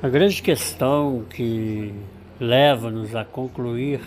A 0.00 0.08
grande 0.08 0.40
questão 0.40 1.24
que 1.28 1.92
leva-nos 2.38 3.16
a 3.16 3.24
concluir 3.24 4.00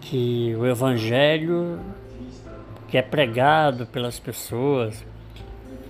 que 0.00 0.56
o 0.58 0.64
Evangelho 0.64 1.78
que 2.88 2.96
é 2.96 3.02
pregado 3.02 3.84
pelas 3.84 4.18
pessoas, 4.18 5.04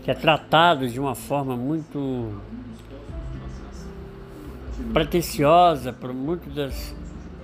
que 0.02 0.10
é 0.10 0.14
tratado 0.14 0.88
de 0.88 0.98
uma 0.98 1.14
forma 1.14 1.54
muito 1.54 2.32
pretensiosa 4.92 5.92
por 5.92 6.12
muitas 6.12 6.52
das 6.52 6.96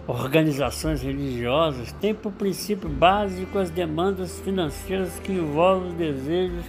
organizações 0.09 1.01
religiosas, 1.01 1.93
tem 2.01 2.13
por 2.13 2.33
princípio 2.33 2.89
básico 2.89 3.57
as 3.57 3.71
demandas 3.71 4.41
financeiras 4.41 5.21
que 5.21 5.31
envolvem 5.31 5.91
os 5.91 5.95
desejos 5.95 6.65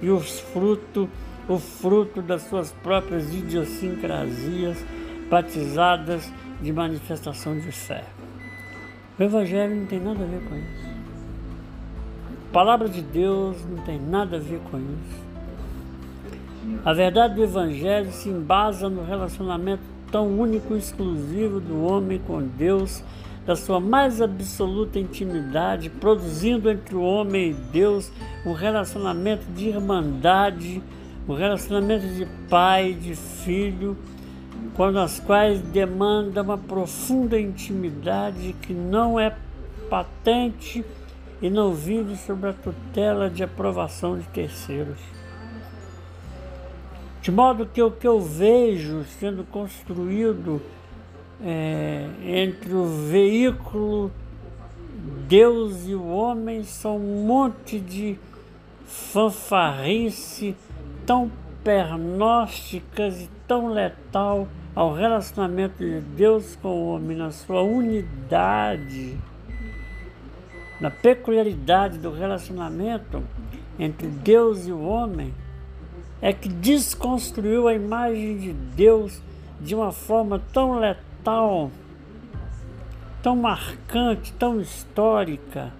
e 0.00 0.08
os 0.08 0.40
frutos 0.40 1.06
o 1.48 1.58
fruto 1.58 2.20
das 2.20 2.42
suas 2.42 2.72
próprias 2.72 3.32
idiosincrasias 3.32 4.84
batizadas 5.30 6.30
de 6.60 6.72
manifestação 6.72 7.58
de 7.58 7.70
fé. 7.70 8.04
O 9.18 9.22
Evangelho 9.22 9.76
não 9.76 9.86
tem 9.86 10.00
nada 10.00 10.22
a 10.22 10.26
ver 10.26 10.40
com 10.48 10.56
isso. 10.56 10.86
A 12.48 12.52
palavra 12.52 12.88
de 12.88 13.00
Deus 13.00 13.56
não 13.64 13.82
tem 13.84 14.00
nada 14.00 14.36
a 14.36 14.40
ver 14.40 14.60
com 14.70 14.78
isso. 14.78 15.26
A 16.84 16.92
verdade 16.92 17.34
do 17.34 17.44
Evangelho 17.44 18.10
se 18.12 18.28
embasa 18.28 18.88
no 18.88 19.04
relacionamento 19.04 19.82
tão 20.10 20.26
único 20.38 20.74
e 20.74 20.78
exclusivo 20.78 21.60
do 21.60 21.82
homem 21.84 22.20
com 22.26 22.42
Deus, 22.42 23.02
da 23.44 23.54
sua 23.54 23.78
mais 23.78 24.20
absoluta 24.20 24.98
intimidade, 24.98 25.88
produzindo 25.90 26.70
entre 26.70 26.96
o 26.96 27.02
homem 27.02 27.50
e 27.50 27.54
Deus 27.54 28.10
um 28.44 28.52
relacionamento 28.52 29.46
de 29.52 29.68
irmandade 29.68 30.82
o 31.26 31.34
relacionamento 31.34 32.06
de 32.06 32.26
pai, 32.48 32.92
de 32.92 33.14
filho, 33.14 33.96
quando 34.74 34.98
as 34.98 35.18
quais 35.18 35.60
demanda 35.60 36.42
uma 36.42 36.58
profunda 36.58 37.38
intimidade 37.40 38.54
que 38.62 38.72
não 38.72 39.18
é 39.18 39.34
patente 39.88 40.84
e 41.40 41.50
não 41.50 41.72
vive 41.72 42.16
sob 42.16 42.46
a 42.48 42.52
tutela 42.52 43.28
de 43.28 43.42
aprovação 43.42 44.18
de 44.18 44.26
terceiros. 44.28 44.98
De 47.22 47.30
modo 47.30 47.66
que 47.66 47.82
o 47.82 47.90
que 47.90 48.06
eu 48.06 48.20
vejo 48.20 49.04
sendo 49.18 49.44
construído 49.44 50.62
é, 51.42 52.08
entre 52.22 52.72
o 52.72 52.84
veículo 52.84 54.12
Deus 55.28 55.88
e 55.88 55.94
o 55.94 56.06
homem 56.06 56.62
são 56.62 56.96
um 56.96 57.26
monte 57.26 57.80
de 57.80 58.16
fanfarrice 58.86 60.54
tão 61.06 61.30
pernósticas 61.62 63.20
e 63.20 63.30
tão 63.46 63.68
letal 63.68 64.48
ao 64.74 64.92
relacionamento 64.92 65.78
de 65.78 66.00
Deus 66.00 66.56
com 66.60 66.68
o 66.68 66.88
homem, 66.88 67.16
na 67.16 67.30
sua 67.30 67.62
unidade, 67.62 69.16
na 70.80 70.90
peculiaridade 70.90 71.98
do 71.98 72.12
relacionamento 72.12 73.22
entre 73.78 74.08
Deus 74.08 74.66
e 74.66 74.72
o 74.72 74.82
homem, 74.82 75.32
é 76.20 76.32
que 76.32 76.48
desconstruiu 76.48 77.68
a 77.68 77.74
imagem 77.74 78.38
de 78.38 78.52
Deus 78.52 79.22
de 79.60 79.74
uma 79.74 79.92
forma 79.92 80.42
tão 80.52 80.78
letal, 80.78 81.70
tão 83.22 83.36
marcante, 83.36 84.32
tão 84.32 84.60
histórica 84.60 85.72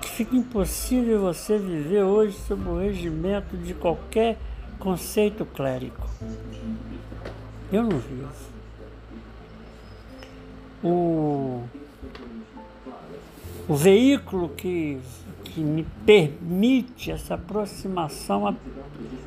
que 0.00 0.08
fica 0.08 0.36
impossível 0.36 1.20
você 1.20 1.58
viver 1.58 2.02
hoje 2.02 2.36
sob 2.46 2.68
o 2.68 2.78
regimento 2.78 3.56
de 3.56 3.74
qualquer 3.74 4.38
conceito 4.78 5.44
clérico. 5.44 6.08
Eu 7.72 7.84
não 7.84 7.98
vivo. 7.98 8.28
O, 10.82 11.62
o 13.68 13.74
veículo 13.74 14.48
que, 14.48 14.98
que 15.44 15.60
me 15.60 15.86
permite 16.04 17.10
essa 17.10 17.34
aproximação, 17.34 18.56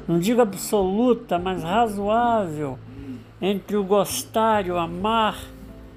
não 0.07 0.19
digo 0.19 0.41
absoluta, 0.41 1.37
mas 1.37 1.63
razoável, 1.63 2.77
entre 3.41 3.77
o 3.77 3.83
gostar 3.83 4.65
e 4.65 4.71
o 4.71 4.77
amar 4.77 5.39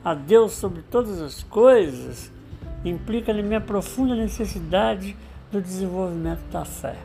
a 0.04 0.15
Deus 0.15 0.53
sobre 0.53 0.82
todas 0.82 1.21
as 1.21 1.42
coisas, 1.42 2.31
implica 2.88 3.32
na 3.32 3.42
minha 3.42 3.60
profunda 3.60 4.14
necessidade 4.14 5.16
do 5.50 5.60
desenvolvimento 5.60 6.42
da 6.50 6.64
fé. 6.64 6.97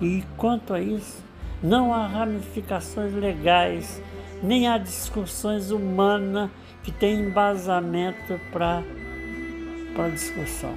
E 0.00 0.22
quanto 0.36 0.74
a 0.74 0.80
isso, 0.80 1.22
não 1.62 1.94
há 1.94 2.06
ramificações 2.06 3.14
legais, 3.14 4.02
nem 4.42 4.68
há 4.68 4.76
discussões 4.76 5.70
humanas 5.70 6.50
que 6.82 6.92
tenham 6.92 7.28
embasamento 7.28 8.38
para 8.52 8.82
a 9.98 10.08
discussão. 10.08 10.74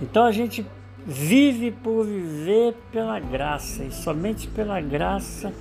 Então 0.00 0.24
a 0.24 0.32
gente 0.32 0.64
vive 1.04 1.72
por 1.72 2.04
viver 2.04 2.76
pela 2.92 3.18
graça, 3.18 3.82
e 3.82 3.90
somente 3.90 4.46
pela 4.46 4.80
graça 4.80 5.52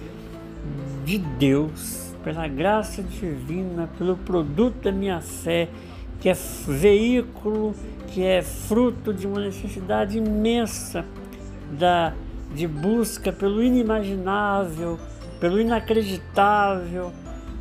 de 1.03 1.17
Deus, 1.17 2.13
pela 2.23 2.47
graça 2.47 3.01
divina, 3.01 3.89
pelo 3.97 4.15
produto 4.17 4.83
da 4.83 4.91
minha 4.91 5.19
fé 5.21 5.67
que 6.21 6.29
é 6.29 6.33
veículo, 6.67 7.73
que 8.07 8.23
é 8.23 8.43
fruto 8.43 9.11
de 9.11 9.25
uma 9.25 9.41
necessidade 9.41 10.19
imensa 10.19 11.03
da, 11.71 12.13
de 12.53 12.67
busca 12.67 13.33
pelo 13.33 13.63
inimaginável, 13.63 14.99
pelo 15.39 15.59
inacreditável, 15.59 17.11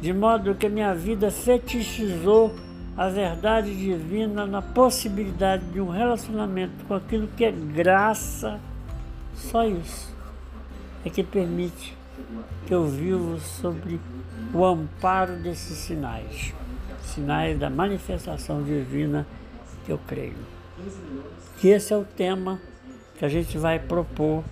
de 0.03 0.12
modo 0.12 0.54
que 0.54 0.66
a 0.66 0.71
minha 0.71 0.94
vida 0.94 1.31
fetichizou 1.31 2.54
a 2.94 3.09
verdade 3.09 3.75
divina 3.75 4.44
na 4.44 4.60
possibilidade 4.60 5.65
de 5.65 5.81
um 5.81 5.88
relacionamento 5.88 6.84
com 6.87 6.92
aquilo 6.92 7.28
que 7.28 7.47
é 7.47 7.50
graça, 7.50 8.60
só 9.34 9.66
isso 9.66 10.15
é 11.03 11.09
que 11.09 11.22
permite 11.22 11.97
que 12.66 12.75
eu 12.75 12.87
vivo 12.87 13.41
sobre 13.41 13.98
o 14.53 14.62
amparo 14.66 15.37
desses 15.37 15.78
sinais 15.78 16.59
sinais 17.03 17.59
da 17.59 17.71
manifestação 17.71 18.62
divina 18.62 19.27
que 19.84 19.93
eu 19.93 19.99
creio. 20.06 20.37
Que 21.59 21.69
esse 21.69 21.93
é 21.93 21.97
o 21.97 22.05
tema 22.05 22.61
que 23.19 23.25
a 23.25 23.28
gente 23.28 23.59
vai 23.59 23.78
propor 23.78 24.43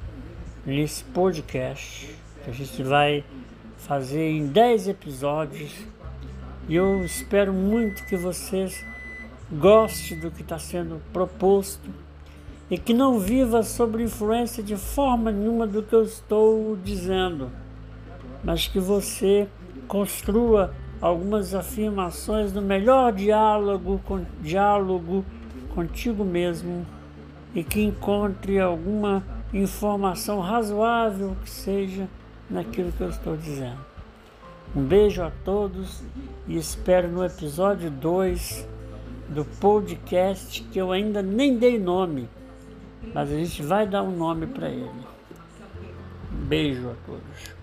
nesse 0.66 1.02
podcast, 1.04 2.14
que 2.44 2.50
a 2.50 2.52
gente 2.52 2.82
vai 2.82 3.24
fazer 3.78 4.30
em 4.30 4.46
10 4.46 4.88
episódios. 4.88 5.72
E 6.68 6.74
eu 6.76 7.04
espero 7.04 7.52
muito 7.52 8.04
que 8.04 8.16
vocês 8.16 8.84
gostem 9.50 10.20
do 10.20 10.30
que 10.30 10.42
está 10.42 10.58
sendo 10.58 11.00
proposto 11.12 11.88
e 12.70 12.76
que 12.76 12.92
não 12.92 13.18
viva 13.18 13.62
sob 13.62 14.02
influência 14.02 14.62
de 14.62 14.76
forma 14.76 15.32
nenhuma 15.32 15.66
do 15.66 15.82
que 15.82 15.94
eu 15.94 16.02
estou 16.02 16.76
dizendo, 16.84 17.50
mas 18.44 18.66
que 18.66 18.78
você 18.78 19.48
construa 19.86 20.74
algumas 21.00 21.54
afirmações 21.54 22.52
do 22.52 22.60
melhor 22.60 23.12
diálogo, 23.12 24.00
diálogo 24.40 25.24
contigo 25.74 26.24
mesmo 26.24 26.84
e 27.54 27.62
que 27.62 27.82
encontre 27.82 28.58
alguma 28.58 29.22
informação 29.52 30.40
razoável 30.40 31.36
que 31.42 31.50
seja 31.50 32.08
naquilo 32.50 32.92
que 32.92 33.00
eu 33.00 33.10
estou 33.10 33.36
dizendo. 33.36 33.78
Um 34.76 34.82
beijo 34.82 35.22
a 35.22 35.30
todos 35.44 36.02
e 36.46 36.56
espero 36.56 37.08
no 37.08 37.24
episódio 37.24 37.90
2 37.90 38.68
do 39.28 39.44
podcast 39.44 40.62
que 40.64 40.78
eu 40.78 40.92
ainda 40.92 41.22
nem 41.22 41.56
dei 41.56 41.78
nome, 41.78 42.28
mas 43.14 43.30
a 43.30 43.36
gente 43.36 43.62
vai 43.62 43.86
dar 43.86 44.02
um 44.02 44.14
nome 44.14 44.46
para 44.46 44.68
ele. 44.68 44.90
Um 46.32 46.44
beijo 46.46 46.90
a 46.90 46.94
todos. 47.06 47.57